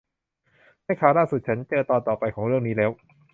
[0.85, 2.91] ในข่าวล่าสุด ฉันเจอตอนต่อไปของเรื่องนี้แล้ว